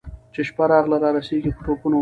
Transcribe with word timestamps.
چي 0.33 0.41
شپه 0.49 0.63
راغله 0.71 0.97
رارسېږي 1.03 1.51
په 1.55 1.61
ټوپونو 1.65 1.89